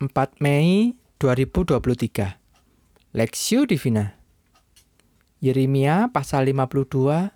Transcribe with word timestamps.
4 0.00 0.40
Mei 0.40 0.96
2023 1.20 2.40
Lexio 3.12 3.68
Divina 3.68 4.16
Yeremia 5.44 6.08
pasal 6.08 6.48
52 6.48 7.28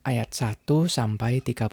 ayat 0.00 0.28
1 0.32 0.64
sampai 0.88 1.44
30 1.44 1.68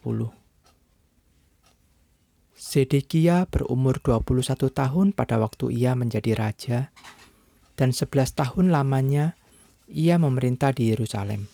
Sedekia 2.52 3.48
berumur 3.48 4.04
21 4.04 4.52
tahun 4.76 5.16
pada 5.16 5.40
waktu 5.40 5.80
ia 5.80 5.96
menjadi 5.96 6.36
raja 6.36 6.92
dan 7.80 7.96
11 7.96 8.36
tahun 8.36 8.68
lamanya 8.68 9.40
ia 9.88 10.20
memerintah 10.20 10.76
di 10.76 10.92
Yerusalem. 10.92 11.48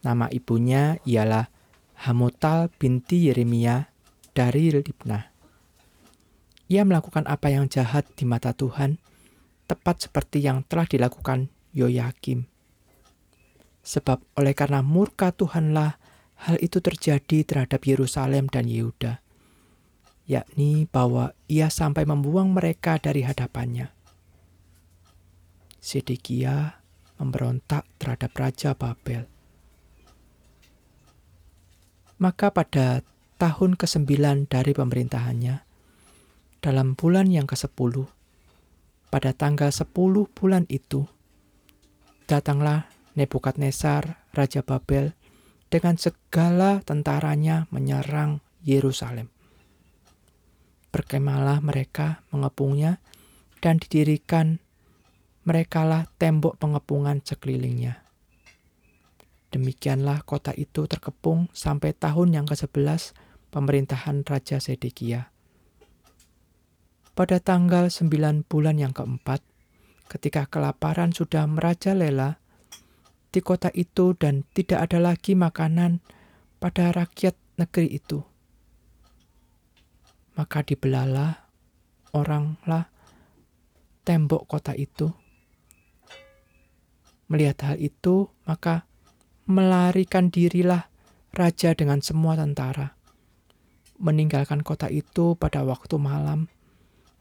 Nama 0.00 0.32
ibunya 0.32 0.96
ialah 1.04 1.52
Hamutal 2.08 2.72
binti 2.80 3.28
Yeremia 3.28 3.92
dari 4.32 4.72
Libnah. 4.72 5.31
Ia 6.72 6.88
melakukan 6.88 7.28
apa 7.28 7.52
yang 7.52 7.68
jahat 7.68 8.08
di 8.16 8.24
mata 8.24 8.56
Tuhan, 8.56 8.96
tepat 9.68 10.08
seperti 10.08 10.40
yang 10.40 10.64
telah 10.64 10.88
dilakukan 10.88 11.52
Yoyakim. 11.76 12.48
Sebab 13.84 14.24
oleh 14.40 14.56
karena 14.56 14.80
murka 14.80 15.36
Tuhanlah 15.36 16.00
hal 16.48 16.56
itu 16.64 16.80
terjadi 16.80 17.44
terhadap 17.44 17.84
Yerusalem 17.84 18.48
dan 18.48 18.72
Yehuda, 18.72 19.20
yakni 20.24 20.88
bahwa 20.88 21.36
ia 21.44 21.68
sampai 21.68 22.08
membuang 22.08 22.48
mereka 22.56 22.96
dari 22.96 23.20
hadapannya. 23.20 23.92
Sedekia 25.76 26.80
memberontak 27.20 27.84
terhadap 28.00 28.32
Raja 28.32 28.72
Babel. 28.72 29.28
Maka 32.16 32.48
pada 32.48 33.04
tahun 33.36 33.76
ke-9 33.76 34.48
dari 34.48 34.72
pemerintahannya, 34.72 35.71
dalam 36.62 36.94
bulan 36.94 37.26
yang 37.26 37.50
ke-10, 37.50 38.06
pada 39.10 39.34
tanggal 39.34 39.74
10 39.74 39.90
bulan 40.30 40.64
itu, 40.70 41.10
datanglah 42.30 42.86
Nebukadnezar, 43.18 44.22
Raja 44.30 44.62
Babel, 44.62 45.12
dengan 45.66 45.98
segala 45.98 46.78
tentaranya 46.86 47.66
menyerang 47.74 48.38
Yerusalem. 48.62 49.26
Berkemalah 50.94 51.58
mereka 51.58 52.22
mengepungnya 52.30 53.02
dan 53.58 53.82
didirikan 53.82 54.62
merekalah 55.42 56.06
tembok 56.22 56.62
pengepungan 56.62 57.18
sekelilingnya. 57.26 58.06
Demikianlah 59.50 60.22
kota 60.22 60.54
itu 60.54 60.86
terkepung 60.86 61.50
sampai 61.50 61.90
tahun 61.90 62.38
yang 62.38 62.46
ke-11 62.46 63.18
pemerintahan 63.50 64.24
Raja 64.24 64.62
Sedekia 64.62 65.31
pada 67.12 67.36
tanggal 67.44 67.92
sembilan 67.92 68.48
bulan 68.48 68.80
yang 68.80 68.96
keempat, 68.96 69.44
ketika 70.08 70.48
kelaparan 70.48 71.12
sudah 71.12 71.44
merajalela 71.44 72.40
di 73.28 73.40
kota 73.44 73.68
itu 73.72 74.16
dan 74.16 74.48
tidak 74.56 74.88
ada 74.88 74.98
lagi 75.00 75.36
makanan 75.36 76.00
pada 76.56 76.92
rakyat 76.92 77.36
negeri 77.60 78.00
itu. 78.00 78.24
Maka 80.40 80.64
dibelalah 80.64 81.52
oranglah 82.16 82.88
tembok 84.08 84.48
kota 84.48 84.72
itu. 84.72 85.12
Melihat 87.28 87.60
hal 87.64 87.76
itu, 87.80 88.28
maka 88.48 88.88
melarikan 89.48 90.32
dirilah 90.32 90.88
raja 91.32 91.72
dengan 91.76 92.00
semua 92.04 92.36
tentara, 92.36 92.96
meninggalkan 94.00 94.60
kota 94.60 94.88
itu 94.92 95.36
pada 95.36 95.64
waktu 95.64 95.96
malam 95.96 96.48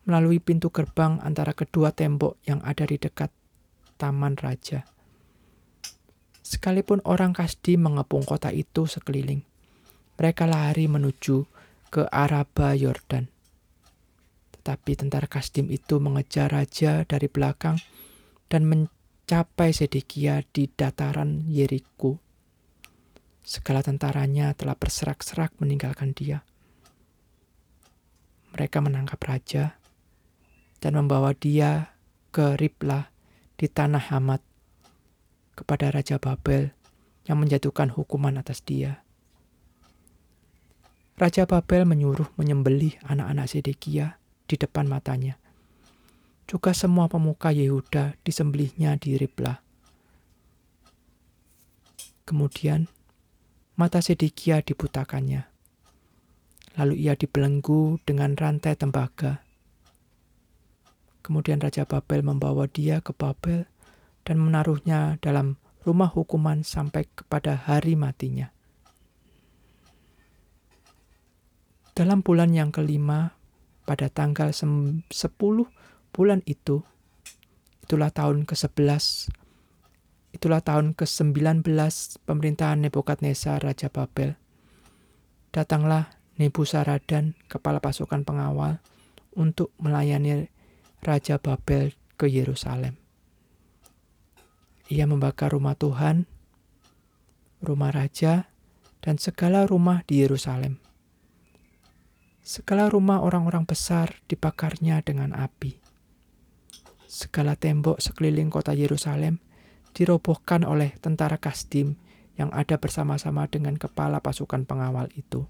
melalui 0.06 0.42
pintu 0.42 0.74
gerbang 0.74 1.22
antara 1.22 1.54
kedua 1.54 1.94
tembok 1.94 2.42
yang 2.46 2.62
ada 2.66 2.86
di 2.88 2.98
dekat 2.98 3.30
taman 4.02 4.34
raja. 4.40 4.86
Sekalipun 6.42 7.00
orang 7.06 7.32
Kasdi 7.32 7.78
mengepung 7.78 8.26
kota 8.26 8.50
itu 8.50 8.90
sekeliling, 8.90 9.46
mereka 10.18 10.50
lari 10.50 10.90
menuju 10.90 11.46
ke 11.94 12.10
Araba 12.10 12.74
Yordan. 12.74 13.30
Tetapi 14.58 14.92
tentara 14.94 15.26
Kasdim 15.26 15.70
itu 15.74 15.98
mengejar 15.98 16.54
raja 16.54 17.02
dari 17.06 17.26
belakang 17.26 17.82
dan 18.52 18.70
mencapai 18.70 19.74
Sedekia 19.74 20.46
di 20.54 20.70
dataran 20.70 21.50
Yeriko. 21.50 22.22
Segala 23.42 23.82
tentaranya 23.82 24.54
telah 24.54 24.78
berserak-serak 24.78 25.58
meninggalkan 25.58 26.14
dia. 26.14 26.46
Mereka 28.54 28.84
menangkap 28.84 29.18
raja, 29.24 29.81
dan 30.82 30.98
membawa 30.98 31.38
dia 31.38 31.94
ke 32.34 32.58
Riblah 32.58 33.14
di 33.56 33.70
tanah 33.70 34.10
Hamad 34.10 34.42
kepada 35.54 35.94
Raja 35.94 36.18
Babel 36.18 36.74
yang 37.30 37.38
menjatuhkan 37.38 37.94
hukuman 37.94 38.42
atas 38.42 38.66
dia. 38.66 39.06
Raja 41.22 41.46
Babel 41.46 41.86
menyuruh 41.86 42.34
menyembelih 42.34 42.98
anak-anak 43.06 43.46
Sedekia 43.46 44.18
di 44.50 44.58
depan 44.58 44.90
matanya. 44.90 45.38
Juga 46.50 46.74
semua 46.74 47.06
pemuka 47.06 47.54
Yehuda 47.54 48.18
disembelihnya 48.26 48.98
di 48.98 49.22
Riblah. 49.22 49.62
Kemudian 52.26 52.90
mata 53.78 54.02
Sedekia 54.02 54.66
dibutakannya. 54.66 55.46
Lalu 56.82 57.06
ia 57.06 57.14
dibelenggu 57.14 58.02
dengan 58.02 58.34
rantai 58.34 58.74
tembaga 58.74 59.46
Kemudian 61.22 61.62
Raja 61.62 61.86
Babel 61.86 62.26
membawa 62.26 62.66
dia 62.66 63.02
ke 63.02 63.14
Babel 63.14 63.70
dan 64.26 64.38
menaruhnya 64.42 65.22
dalam 65.22 65.62
rumah 65.82 66.10
hukuman 66.10 66.62
sampai 66.62 67.10
kepada 67.14 67.58
hari 67.58 67.98
matinya. 67.98 68.54
Dalam 71.98 72.24
bulan 72.26 72.56
yang 72.56 72.74
kelima, 72.74 73.38
pada 73.84 74.08
tanggal 74.08 74.56
10 74.56 75.12
bulan 76.16 76.40
itu, 76.48 76.82
itulah 77.84 78.10
tahun 78.14 78.48
ke-11, 78.48 79.28
itulah 80.32 80.62
tahun 80.64 80.96
ke-19 80.96 81.68
pemerintahan 82.24 82.80
Nebukadnezar 82.88 83.62
Raja 83.62 83.92
Babel. 83.92 84.40
Datanglah 85.52 86.16
Nebusaradan, 86.40 87.36
kepala 87.52 87.84
pasukan 87.84 88.24
pengawal, 88.24 88.80
untuk 89.36 89.76
melayani 89.76 90.48
Raja 91.02 91.42
Babel 91.42 91.98
ke 92.14 92.30
Yerusalem. 92.30 92.94
Ia 94.86 95.10
membakar 95.10 95.50
rumah 95.50 95.74
Tuhan, 95.74 96.30
rumah 97.58 97.90
raja, 97.90 98.54
dan 99.02 99.18
segala 99.18 99.66
rumah 99.66 100.06
di 100.06 100.22
Yerusalem. 100.22 100.78
Segala 102.46 102.86
rumah 102.86 103.26
orang-orang 103.26 103.66
besar 103.66 104.22
dibakarnya 104.30 105.02
dengan 105.02 105.34
api. 105.34 105.82
Segala 107.10 107.58
tembok 107.58 107.98
sekeliling 107.98 108.54
kota 108.54 108.78
Yerusalem 108.78 109.42
dirobohkan 109.98 110.62
oleh 110.62 110.94
tentara 111.02 111.42
Kasdim 111.42 111.98
yang 112.38 112.54
ada 112.54 112.78
bersama-sama 112.78 113.50
dengan 113.50 113.74
kepala 113.74 114.22
pasukan 114.22 114.70
pengawal 114.70 115.10
itu. 115.18 115.50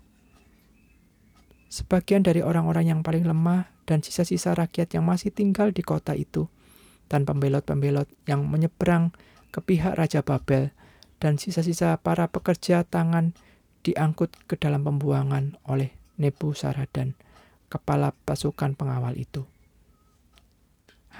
Sebagian 1.71 2.19
dari 2.19 2.43
orang-orang 2.43 2.91
yang 2.91 2.99
paling 2.99 3.23
lemah 3.23 3.71
dan 3.87 4.03
sisa-sisa 4.03 4.51
rakyat 4.51 4.91
yang 4.91 5.07
masih 5.07 5.31
tinggal 5.31 5.71
di 5.71 5.79
kota 5.79 6.11
itu, 6.11 6.51
dan 7.07 7.23
pembelot-pembelot 7.23 8.11
yang 8.27 8.43
menyeberang 8.43 9.15
ke 9.55 9.63
pihak 9.63 9.95
Raja 9.95 10.19
Babel, 10.19 10.75
dan 11.23 11.39
sisa-sisa 11.39 11.95
para 12.03 12.27
pekerja 12.27 12.83
tangan 12.83 13.31
diangkut 13.87 14.35
ke 14.51 14.59
dalam 14.59 14.83
pembuangan 14.83 15.55
oleh 15.63 15.95
Nebuzaradan, 16.19 17.15
kepala 17.71 18.11
pasukan 18.27 18.75
pengawal 18.75 19.15
itu. 19.15 19.47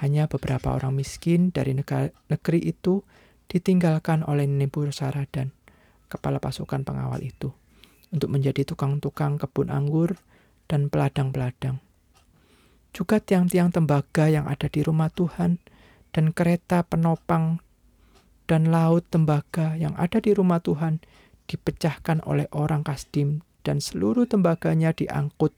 Hanya 0.04 0.28
beberapa 0.28 0.76
orang 0.76 1.00
miskin 1.00 1.48
dari 1.48 1.72
negeri 1.72 2.60
itu 2.60 3.08
ditinggalkan 3.48 4.20
oleh 4.20 4.44
Nebuzaradan, 4.44 5.48
kepala 6.12 6.44
pasukan 6.44 6.84
pengawal 6.84 7.24
itu, 7.24 7.56
untuk 8.12 8.28
menjadi 8.28 8.68
tukang-tukang 8.68 9.40
kebun 9.40 9.72
anggur 9.72 10.20
dan 10.72 10.88
peladang-peladang. 10.88 11.84
Juga 12.96 13.20
tiang-tiang 13.20 13.68
tembaga 13.68 14.32
yang 14.32 14.48
ada 14.48 14.72
di 14.72 14.80
rumah 14.80 15.12
Tuhan 15.12 15.60
dan 16.16 16.32
kereta 16.32 16.80
penopang 16.80 17.60
dan 18.48 18.72
laut 18.72 19.04
tembaga 19.12 19.76
yang 19.76 19.92
ada 20.00 20.16
di 20.16 20.32
rumah 20.32 20.64
Tuhan 20.64 21.04
dipecahkan 21.44 22.24
oleh 22.24 22.48
orang 22.56 22.80
Kasdim 22.80 23.44
dan 23.60 23.84
seluruh 23.84 24.24
tembaganya 24.24 24.96
diangkut 24.96 25.52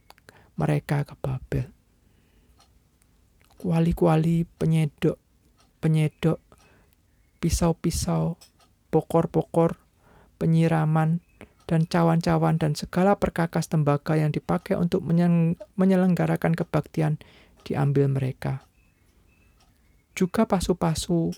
mereka 0.59 1.07
ke 1.07 1.15
Babel. 1.19 1.67
Kuali-kuali 3.55 4.45
penyedok, 4.59 5.17
penyedok, 5.81 6.39
pisau-pisau, 7.41 8.37
pokor-pokor, 8.93 9.79
penyiraman, 10.37 11.24
dan 11.65 11.89
cawan-cawan 11.89 12.61
dan 12.61 12.77
segala 12.77 13.17
perkakas 13.17 13.69
tembaga 13.69 14.13
yang 14.13 14.29
dipakai 14.29 14.77
untuk 14.77 15.01
menyelenggarakan 15.75 16.53
kebaktian 16.53 17.17
diambil 17.65 18.05
mereka. 18.05 18.65
Juga 20.13 20.45
pasu-pasu, 20.45 21.33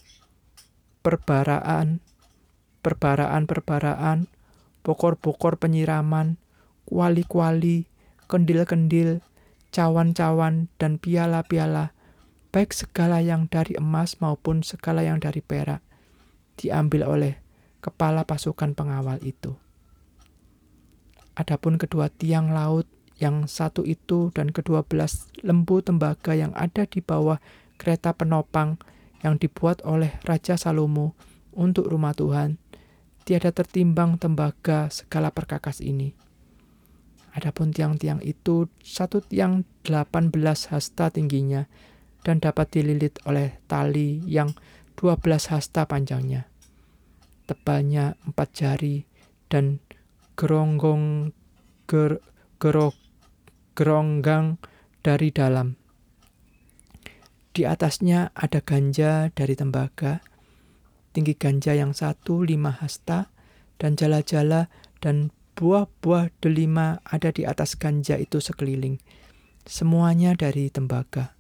perbaraan, 1.02 2.04
perbaraan-perbaraan, 2.84 4.28
bokor-bokor 4.84 5.58
penyiraman, 5.58 6.38
kuali-kuali, 6.84 7.88
kendil-kendil, 8.28 9.24
cawan-cawan, 9.72 10.68
dan 10.78 11.00
piala-piala, 11.00 11.96
baik 12.52 12.76
segala 12.76 13.24
yang 13.24 13.48
dari 13.48 13.76
emas 13.80 14.20
maupun 14.20 14.64
segala 14.64 15.04
yang 15.04 15.20
dari 15.24 15.40
perak, 15.40 15.84
diambil 16.60 17.08
oleh 17.08 17.34
kepala 17.80 18.28
pasukan 18.28 18.76
pengawal 18.76 19.20
itu. 19.24 19.56
Adapun 21.38 21.78
kedua 21.78 22.10
tiang 22.10 22.50
laut 22.50 22.90
yang 23.22 23.46
satu 23.46 23.86
itu 23.86 24.34
dan 24.34 24.50
kedua 24.50 24.82
belas 24.82 25.30
lembu 25.46 25.86
tembaga 25.86 26.34
yang 26.34 26.50
ada 26.58 26.90
di 26.90 26.98
bawah 26.98 27.38
kereta 27.78 28.18
penopang 28.18 28.82
yang 29.22 29.38
dibuat 29.38 29.86
oleh 29.86 30.18
Raja 30.26 30.58
Salomo 30.58 31.14
untuk 31.54 31.90
rumah 31.90 32.18
Tuhan, 32.18 32.58
tiada 33.22 33.54
tertimbang 33.54 34.18
tembaga 34.18 34.90
segala 34.90 35.30
perkakas 35.30 35.82
ini 35.82 36.18
Adapun 37.38 37.70
tiang-tiang 37.70 38.18
itu 38.26 38.66
satu 38.82 39.22
tiang 39.22 39.62
18 39.86 40.34
hasta 40.74 41.14
tingginya 41.14 41.70
dan 42.26 42.42
dapat 42.42 42.74
dililit 42.74 43.22
oleh 43.30 43.62
tali 43.70 44.26
yang 44.26 44.58
12 44.98 45.54
hasta 45.54 45.86
panjangnya. 45.86 46.50
Tebalnya 47.46 48.18
empat 48.26 48.58
jari 48.58 49.06
dan 49.54 49.78
geronggong 50.38 51.34
ger, 51.90 52.22
gerok, 52.62 52.94
geronggang 53.74 54.62
dari 55.02 55.34
dalam. 55.34 55.74
Di 57.58 57.66
atasnya 57.66 58.30
ada 58.38 58.62
ganja 58.62 59.34
dari 59.34 59.58
tembaga, 59.58 60.22
tinggi 61.10 61.34
ganja 61.34 61.74
yang 61.74 61.98
satu 61.98 62.46
lima 62.46 62.70
hasta, 62.70 63.34
dan 63.82 63.98
jala-jala 63.98 64.70
dan 65.02 65.34
buah-buah 65.58 66.30
delima 66.38 67.02
ada 67.02 67.34
di 67.34 67.42
atas 67.42 67.74
ganja 67.74 68.14
itu 68.22 68.38
sekeliling, 68.38 69.02
semuanya 69.66 70.38
dari 70.38 70.70
tembaga. 70.70 71.34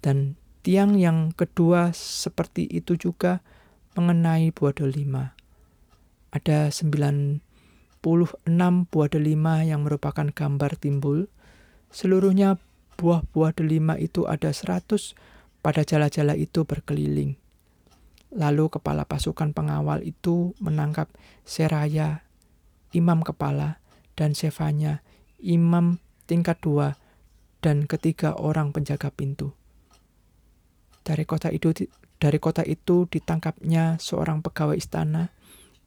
Dan 0.00 0.40
tiang 0.64 0.96
yang 0.96 1.36
kedua 1.36 1.92
seperti 1.92 2.64
itu 2.72 2.96
juga 2.96 3.44
mengenai 4.00 4.48
buah 4.48 4.72
delima. 4.72 5.36
Ada 6.32 6.72
96 6.72 7.47
buah 8.02 9.10
delima 9.10 9.62
yang 9.66 9.84
merupakan 9.84 10.28
gambar 10.30 10.78
timbul. 10.78 11.26
Seluruhnya 11.88 12.56
buah-buah 12.98 13.52
delima 13.56 13.94
itu 13.98 14.26
ada 14.26 14.50
100 14.50 15.14
pada 15.60 15.82
jala-jala 15.82 16.38
itu 16.38 16.62
berkeliling. 16.64 17.34
Lalu 18.34 18.68
kepala 18.68 19.08
pasukan 19.08 19.56
pengawal 19.56 20.04
itu 20.04 20.52
menangkap 20.60 21.08
Seraya 21.48 22.28
imam 22.92 23.20
kepala, 23.20 23.80
dan 24.16 24.32
Sefanya, 24.32 25.04
imam 25.40 26.00
tingkat 26.24 26.60
dua, 26.60 26.96
dan 27.60 27.84
ketiga 27.84 28.36
orang 28.38 28.72
penjaga 28.72 29.12
pintu. 29.12 29.52
Dari 31.04 31.24
kota 31.24 31.48
itu 31.48 31.72
dari 32.18 32.38
kota 32.42 32.66
itu 32.66 33.06
ditangkapnya 33.08 33.96
seorang 34.02 34.42
pegawai 34.42 34.76
istana 34.76 35.30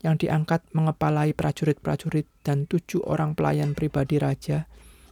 yang 0.01 0.17
diangkat 0.17 0.65
mengepalai 0.73 1.33
prajurit-prajurit 1.33 2.25
dan 2.41 2.65
tujuh 2.65 3.05
orang 3.05 3.37
pelayan 3.37 3.77
pribadi 3.77 4.17
raja 4.17 4.65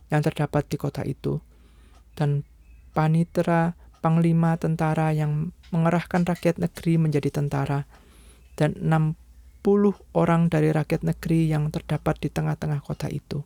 yang 0.10 0.26
terdapat 0.26 0.66
di 0.66 0.82
kota 0.82 1.06
itu, 1.06 1.42
dan 2.18 2.42
panitera 2.98 3.78
panglima 4.02 4.58
tentara 4.58 5.14
yang 5.14 5.54
mengerahkan 5.70 6.26
rakyat 6.26 6.58
negeri 6.58 6.98
menjadi 6.98 7.30
tentara, 7.30 7.86
dan 8.58 8.74
enam 8.82 9.14
puluh 9.62 9.94
orang 10.18 10.50
dari 10.50 10.74
rakyat 10.74 11.06
negeri 11.06 11.52
yang 11.52 11.70
terdapat 11.70 12.18
di 12.18 12.34
tengah-tengah 12.34 12.82
kota 12.82 13.12
itu. 13.12 13.46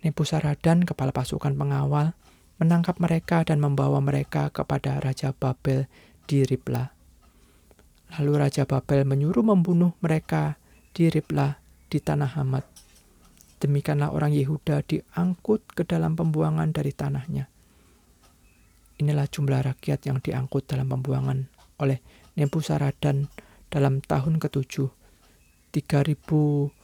Nebuzaradan, 0.00 0.88
kepala 0.88 1.12
pasukan 1.12 1.52
pengawal, 1.52 2.16
menangkap 2.56 2.96
mereka 2.96 3.44
dan 3.44 3.60
membawa 3.60 4.00
mereka 4.00 4.48
kepada 4.48 4.96
Raja 4.96 5.36
Babel 5.36 5.84
di 6.24 6.40
Ribla. 6.46 6.96
Lalu 8.18 8.32
Raja 8.40 8.66
Babel 8.66 9.06
menyuruh 9.06 9.46
membunuh 9.46 9.94
mereka 10.02 10.58
di 10.90 11.06
Ribla 11.06 11.54
di 11.86 12.02
tanah 12.02 12.34
Hamad. 12.34 12.66
Demikianlah 13.60 14.10
orang 14.10 14.32
Yehuda 14.32 14.80
diangkut 14.82 15.76
ke 15.76 15.84
dalam 15.84 16.16
pembuangan 16.16 16.72
dari 16.72 16.96
tanahnya. 16.96 17.52
Inilah 19.00 19.28
jumlah 19.28 19.64
rakyat 19.64 20.04
yang 20.08 20.24
diangkut 20.24 20.68
dalam 20.68 20.88
pembuangan 20.88 21.48
oleh 21.80 22.00
Nebuzaradan 22.36 23.28
dalam 23.68 24.00
tahun 24.00 24.40
ke-7 24.40 24.88
3000 25.72 26.80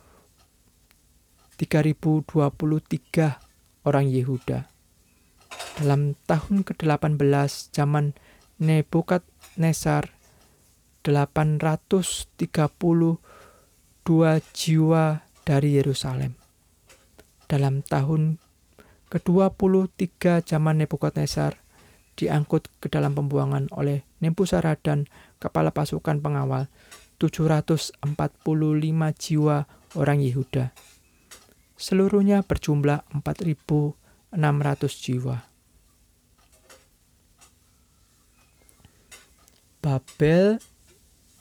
3023 1.56 3.88
orang 3.88 4.06
Yehuda. 4.12 4.68
Dalam 5.80 6.12
tahun 6.28 6.68
ke-18 6.68 7.72
zaman 7.72 8.12
Nebukadnezar 8.56 10.15
832 11.06 13.22
jiwa 14.50 15.22
dari 15.46 15.78
Yerusalem. 15.78 16.34
Dalam 17.46 17.86
tahun 17.86 18.42
ke-23 19.14 20.42
zaman 20.42 20.82
Nebukadnezar 20.82 21.62
diangkut 22.18 22.66
ke 22.82 22.90
dalam 22.90 23.14
pembuangan 23.14 23.70
oleh 23.70 24.02
Nebuzaradan 24.18 25.06
kepala 25.38 25.70
pasukan 25.70 26.18
pengawal, 26.18 26.66
745 27.22 28.02
jiwa 29.14 29.70
orang 29.94 30.18
Yehuda. 30.18 30.74
Seluruhnya 31.76 32.40
berjumlah 32.42 33.04
4.600 33.14 33.94
jiwa. 34.90 35.44
Babel 39.84 40.58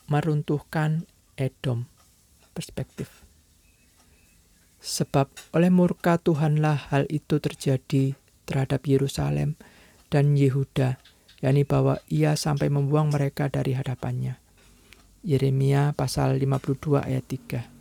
meruntuhkan 0.08 1.06
Edom. 1.38 1.90
Perspektif. 2.56 3.26
Sebab 4.80 5.28
oleh 5.52 5.74
murka 5.74 6.16
Tuhanlah 6.22 6.94
hal 6.94 7.04
itu 7.12 7.42
terjadi 7.42 8.16
terhadap 8.46 8.86
Yerusalem 8.88 9.60
dan 10.08 10.38
Yehuda 10.38 11.02
yakni 11.46 11.62
bahwa 11.62 12.02
ia 12.10 12.34
sampai 12.34 12.74
membuang 12.74 13.14
mereka 13.14 13.52
dari 13.54 13.78
hadapannya. 13.78 14.42
Yeremia 15.26 15.94
pasal 15.98 16.42
52 16.42 17.02
ayat 17.02 17.26
3. 17.26 17.76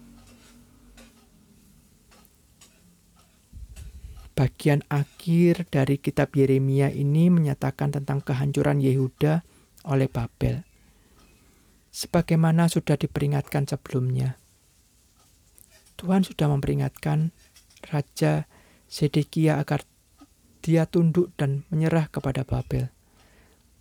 Bagian 4.34 4.82
akhir 4.90 5.70
dari 5.70 5.96
kitab 5.96 6.34
Yeremia 6.34 6.90
ini 6.90 7.30
menyatakan 7.30 7.94
tentang 7.94 8.18
kehancuran 8.20 8.82
Yehuda 8.82 9.46
oleh 9.86 10.10
Babel. 10.10 10.66
Sebagaimana 11.94 12.66
sudah 12.66 12.98
diperingatkan 12.98 13.70
sebelumnya. 13.70 14.34
Tuhan 15.94 16.26
sudah 16.26 16.50
memperingatkan 16.50 17.30
Raja 17.86 18.50
Sedekia 18.90 19.62
agar 19.62 19.86
dia 20.58 20.90
tunduk 20.90 21.30
dan 21.38 21.62
menyerah 21.70 22.10
kepada 22.10 22.42
Babel. 22.42 22.90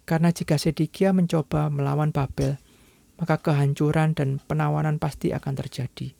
Karena 0.05 0.29
jika 0.29 0.61
Sedekia 0.61 1.09
mencoba 1.09 1.73
melawan 1.73 2.13
Babel, 2.13 2.61
maka 3.17 3.41
kehancuran 3.41 4.13
dan 4.13 4.37
penawanan 4.37 5.01
pasti 5.01 5.33
akan 5.33 5.57
terjadi. 5.57 6.13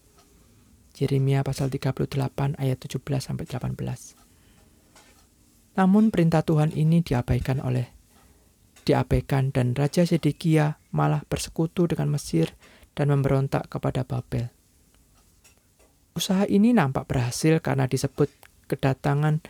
Yeremia 0.98 1.46
pasal 1.46 1.70
38 1.70 2.10
ayat 2.58 2.78
17 2.82 3.02
sampai 3.22 3.46
18. 3.46 3.78
Namun 5.78 6.10
perintah 6.10 6.42
Tuhan 6.42 6.74
ini 6.74 7.06
diabaikan 7.06 7.62
oleh 7.62 7.86
diabaikan 8.86 9.50
dan 9.54 9.74
Raja 9.74 10.06
Sedekia 10.06 10.83
malah 10.94 11.26
bersekutu 11.26 11.90
dengan 11.90 12.14
Mesir 12.14 12.54
dan 12.94 13.10
memberontak 13.10 13.68
kepada 13.68 14.06
Babel. 14.06 14.54
Usaha 16.14 16.46
ini 16.46 16.72
nampak 16.78 17.10
berhasil 17.10 17.58
karena 17.58 17.90
disebut 17.90 18.30
kedatangan 18.70 19.42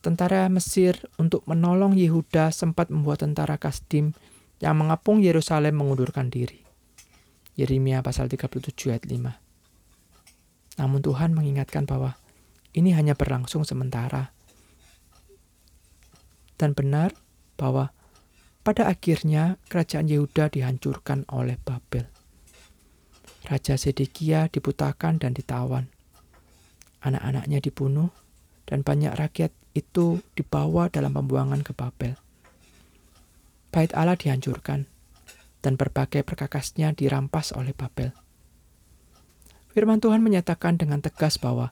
Tentara 0.00 0.48
Mesir 0.48 0.96
untuk 1.20 1.44
menolong 1.44 1.92
Yehuda 1.92 2.56
sempat 2.56 2.88
membuat 2.88 3.20
tentara 3.20 3.60
Kasdim 3.60 4.16
yang 4.56 4.80
mengepung 4.80 5.20
Yerusalem 5.20 5.76
mengundurkan 5.76 6.32
diri. 6.32 6.64
Yeremia 7.52 8.00
pasal 8.00 8.32
37 8.32 8.96
ayat 8.96 9.04
5. 9.04 10.80
Namun 10.80 11.04
Tuhan 11.04 11.36
mengingatkan 11.36 11.84
bahwa 11.84 12.16
ini 12.72 12.96
hanya 12.96 13.12
berlangsung 13.12 13.68
sementara. 13.68 14.32
Dan 16.56 16.72
benar 16.72 17.12
bahwa 17.60 17.92
pada 18.60 18.88
akhirnya 18.88 19.56
kerajaan 19.72 20.10
Yehuda 20.10 20.52
dihancurkan 20.52 21.24
oleh 21.32 21.56
Babel. 21.60 22.06
Raja 23.48 23.74
Sedekia 23.80 24.52
dibutakan 24.52 25.16
dan 25.16 25.32
ditawan. 25.32 25.88
Anak-anaknya 27.00 27.64
dibunuh 27.64 28.12
dan 28.68 28.84
banyak 28.84 29.16
rakyat 29.16 29.50
itu 29.72 30.20
dibawa 30.36 30.92
dalam 30.92 31.16
pembuangan 31.16 31.64
ke 31.64 31.72
Babel. 31.72 32.14
Bait 33.70 33.94
Allah 33.94 34.18
dihancurkan, 34.18 34.90
dan 35.62 35.76
berbagai 35.76 36.26
perkakasnya 36.26 36.92
dirampas 36.96 37.52
oleh 37.54 37.76
Babel. 37.76 38.10
Firman 39.70 40.02
Tuhan 40.02 40.24
menyatakan 40.24 40.74
dengan 40.74 40.98
tegas 40.98 41.38
bahwa 41.38 41.70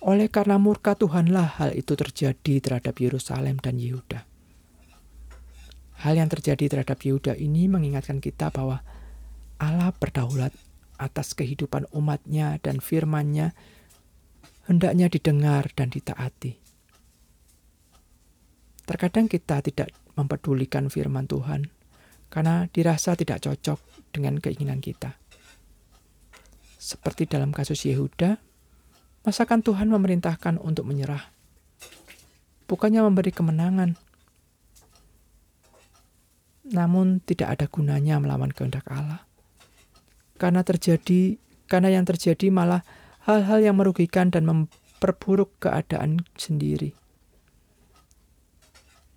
oleh 0.00 0.30
karena 0.30 0.56
murka 0.56 0.94
Tuhanlah 0.94 1.58
hal 1.60 1.70
itu 1.74 1.98
terjadi 1.98 2.62
terhadap 2.62 2.94
Yerusalem 2.96 3.58
dan 3.58 3.76
Yehuda. 3.76 4.29
Hal 6.00 6.16
yang 6.16 6.32
terjadi 6.32 6.64
terhadap 6.72 6.96
Yehuda 6.96 7.36
ini 7.36 7.68
mengingatkan 7.68 8.24
kita 8.24 8.48
bahwa 8.48 8.80
Allah 9.60 9.92
berdaulat 9.92 10.56
atas 10.96 11.36
kehidupan 11.36 11.88
umatnya 11.92 12.56
dan 12.64 12.80
firmannya 12.80 13.52
hendaknya 14.64 15.12
didengar 15.12 15.68
dan 15.76 15.92
ditaati. 15.92 16.56
Terkadang 18.88 19.28
kita 19.28 19.60
tidak 19.60 19.92
mempedulikan 20.16 20.88
firman 20.88 21.28
Tuhan 21.28 21.68
karena 22.32 22.64
dirasa 22.72 23.12
tidak 23.12 23.44
cocok 23.44 23.78
dengan 24.16 24.40
keinginan 24.40 24.80
kita. 24.80 25.20
Seperti 26.80 27.28
dalam 27.28 27.52
kasus 27.52 27.84
Yehuda, 27.84 28.40
masakan 29.28 29.60
Tuhan 29.60 29.92
memerintahkan 29.92 30.56
untuk 30.56 30.88
menyerah. 30.88 31.28
Bukannya 32.64 33.04
memberi 33.04 33.36
kemenangan, 33.36 34.00
namun 36.70 37.18
tidak 37.26 37.58
ada 37.58 37.66
gunanya 37.66 38.22
melawan 38.22 38.54
kehendak 38.54 38.86
Allah. 38.86 39.26
Karena 40.38 40.62
terjadi, 40.62 41.36
karena 41.66 41.92
yang 41.92 42.06
terjadi 42.06 42.48
malah 42.48 42.86
hal-hal 43.26 43.60
yang 43.60 43.76
merugikan 43.76 44.32
dan 44.32 44.48
memperburuk 44.48 45.58
keadaan 45.60 46.24
sendiri. 46.38 46.96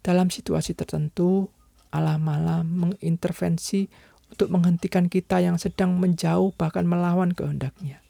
Dalam 0.04 0.28
situasi 0.28 0.76
tertentu, 0.76 1.48
Allah 1.94 2.20
malah 2.20 2.66
mengintervensi 2.68 3.88
untuk 4.34 4.50
menghentikan 4.50 5.08
kita 5.08 5.40
yang 5.40 5.56
sedang 5.62 5.96
menjauh 6.02 6.52
bahkan 6.58 6.84
melawan 6.84 7.32
kehendaknya. 7.32 8.04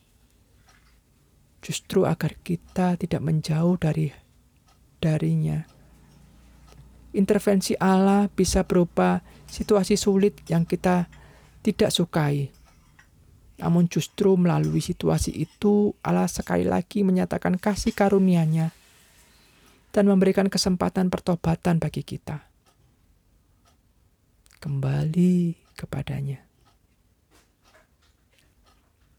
Justru 1.62 2.08
agar 2.08 2.34
kita 2.42 2.96
tidak 2.98 3.22
menjauh 3.22 3.76
dari 3.78 4.10
darinya. 5.04 5.68
Intervensi 7.14 7.78
Allah 7.78 8.26
bisa 8.32 8.66
berupa 8.66 9.22
situasi 9.48 10.00
sulit 10.00 10.44
yang 10.48 10.68
kita 10.68 11.08
tidak 11.64 11.90
sukai. 11.90 12.52
Namun 13.62 13.88
justru 13.88 14.34
melalui 14.36 14.82
situasi 14.82 15.32
itu 15.32 15.94
Allah 16.04 16.28
sekali 16.28 16.68
lagi 16.68 17.06
menyatakan 17.06 17.56
kasih 17.62 17.96
karunia-Nya 17.96 18.74
dan 19.94 20.04
memberikan 20.10 20.50
kesempatan 20.50 21.14
pertobatan 21.14 21.78
bagi 21.78 22.02
kita 22.02 22.54
kembali 24.64 25.60
kepadanya. 25.76 26.40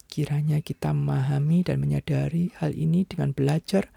Kiranya 0.09 0.57
kita 0.65 0.89
memahami 0.89 1.61
dan 1.61 1.77
menyadari 1.77 2.49
hal 2.57 2.73
ini 2.73 3.05
dengan 3.05 3.29
belajar 3.29 3.93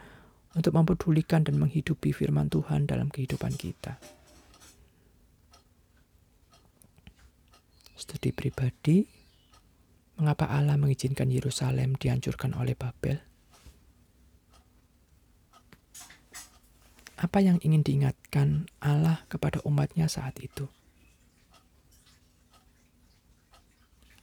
untuk 0.53 0.77
mempedulikan 0.77 1.49
dan 1.49 1.57
menghidupi 1.57 2.13
firman 2.13 2.53
Tuhan 2.53 2.85
dalam 2.85 3.09
kehidupan 3.09 3.57
kita. 3.57 4.18
Studi 7.99 8.31
pribadi, 8.31 9.03
mengapa 10.23 10.47
Allah 10.47 10.79
mengizinkan 10.79 11.27
Yerusalem 11.35 11.99
dihancurkan 11.99 12.55
oleh 12.55 12.79
Babel? 12.79 13.19
Apa 17.19 17.43
yang 17.43 17.59
ingin 17.67 17.83
diingatkan 17.83 18.71
Allah 18.79 19.27
kepada 19.27 19.59
umatnya 19.67 20.07
saat 20.07 20.39
itu? 20.39 20.71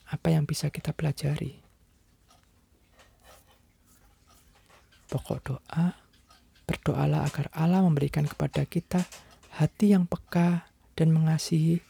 apa 0.05 0.29
yang 0.29 0.45
bisa 0.45 0.69
kita 0.69 0.93
pelajari? 0.93 1.57
Pokok 5.09 5.39
doa, 5.43 5.85
berdoalah 6.65 7.25
agar 7.25 7.51
Allah 7.53 7.81
memberikan 7.83 8.25
kepada 8.25 8.65
kita 8.65 9.05
hati 9.59 9.93
yang 9.93 10.07
peka 10.09 10.69
dan 10.97 11.13
mengasihi 11.13 11.83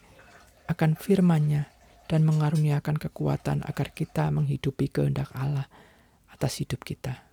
akan 0.68 0.98
firman-Nya 0.98 1.72
dan 2.06 2.22
mengaruniakan 2.24 3.02
kekuatan 3.02 3.66
agar 3.66 3.92
kita 3.92 4.30
menghidupi 4.30 4.90
kehendak 4.90 5.34
Allah 5.34 5.66
atas 6.30 6.62
hidup 6.62 6.86
kita. 6.86 7.25